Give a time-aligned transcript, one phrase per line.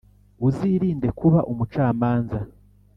[0.47, 2.39] Uzirinde kuba umucamanza,